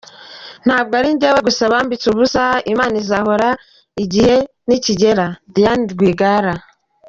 Ntabwo 0.65 0.93
ari 0.99 1.09
njyewe 1.13 1.39
gusa 1.47 1.71
bambitse 1.73 2.05
ubusa 2.09 2.43
…Imana 2.71 2.95
izahora 3.03 3.49
igihe 4.03 4.35
nikigera” 4.67 5.25
Diane 5.53 5.85
Rwigara. 5.93 6.53